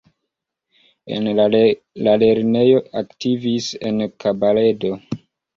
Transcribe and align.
En 1.17 1.27
la 1.39 1.45
lernejo 2.23 2.79
aktivis 3.03 3.71
en 3.91 4.03
kabaredo. 4.25 4.95